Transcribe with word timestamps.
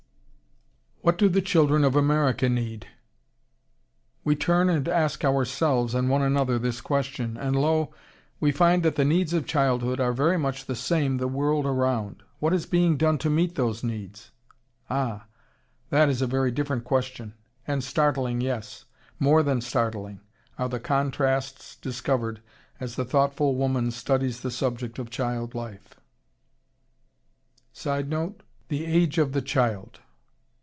"What 1.03 1.17
do 1.17 1.29
the 1.29 1.41
children 1.41 1.83
of 1.83 1.95
America 1.95 2.47
need?" 2.47 2.85
We 4.23 4.35
turn 4.35 4.69
and 4.69 4.87
ask 4.87 5.25
ourselves 5.25 5.95
and 5.95 6.11
one 6.11 6.21
another 6.21 6.59
this 6.59 6.79
question. 6.79 7.37
And 7.37 7.55
lo! 7.55 7.91
we 8.39 8.51
find 8.51 8.83
that 8.83 8.97
the 8.97 9.03
needs 9.03 9.33
of 9.33 9.47
childhood 9.47 9.99
are 9.99 10.13
very 10.13 10.37
much 10.37 10.67
the 10.67 10.75
same 10.75 11.17
the 11.17 11.27
world 11.27 11.65
around. 11.65 12.21
What 12.37 12.53
is 12.53 12.67
being 12.67 12.97
done 12.97 13.17
to 13.17 13.31
meet 13.31 13.55
those 13.55 13.83
needs? 13.83 14.29
Ah! 14.91 15.25
that 15.89 16.07
is 16.07 16.21
a 16.21 16.27
very 16.27 16.51
different 16.51 16.83
question, 16.83 17.33
and 17.65 17.83
startling, 17.83 18.39
yes, 18.39 18.85
more 19.17 19.41
than 19.41 19.59
startling, 19.59 20.19
are 20.59 20.69
the 20.69 20.79
contrasts 20.79 21.77
discovered 21.77 22.43
as 22.79 22.95
the 22.95 23.05
thoughtful 23.05 23.55
woman 23.55 23.89
studies 23.89 24.41
the 24.41 24.51
subject 24.51 24.99
of 24.99 25.09
child 25.09 25.55
life. 25.55 25.99
[Sidenote: 27.73 28.43
"The 28.67 28.85
Age 28.85 29.17
of 29.17 29.31
the 29.31 29.41
Child." 29.41 29.97